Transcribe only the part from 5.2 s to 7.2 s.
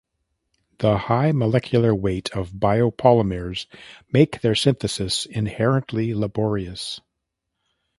inherently laborious.